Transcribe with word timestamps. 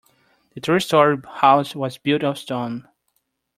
The 0.55 0.61
three 0.61 0.79
story 0.79 1.17
house 1.29 1.75
was 1.75 1.99
built 1.99 2.23
of 2.23 2.35
stone. 2.39 2.87